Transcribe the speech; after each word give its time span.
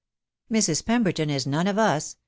Mrs. 0.51 0.83
Pemberton 0.83 1.29
is 1.29 1.45
none 1.45 1.67
of 1.67 1.77
us.• 1.77 2.15